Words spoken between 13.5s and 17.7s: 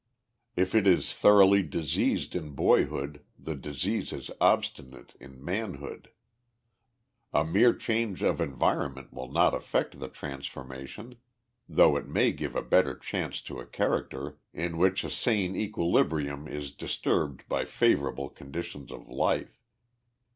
a character in which a sane equilibrium is disturbed by